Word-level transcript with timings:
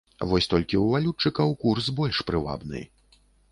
Вось 0.29 0.47
толькі 0.53 0.75
ў 0.79 0.85
валютчыкаў 0.95 1.53
курс 1.65 1.93
больш 2.01 2.25
прывабны. 2.33 2.85